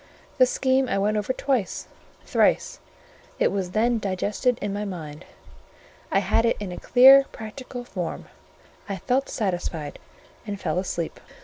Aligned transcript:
This 0.39 0.49
scheme 0.49 0.89
I 0.89 0.97
went 0.97 1.15
over 1.17 1.31
twice, 1.31 1.87
thrice; 2.25 2.79
it 3.37 3.51
was 3.51 3.69
then 3.69 3.99
digested 3.99 4.57
in 4.59 4.73
my 4.73 4.83
mind; 4.83 5.25
I 6.11 6.17
had 6.21 6.43
it 6.43 6.57
in 6.59 6.71
a 6.71 6.79
clear 6.79 7.25
practical 7.31 7.83
form: 7.83 8.25
I 8.89 8.97
felt 8.97 9.29
satisfied, 9.29 9.99
and 10.43 10.59
fell 10.59 10.79
asleep. 10.79 11.19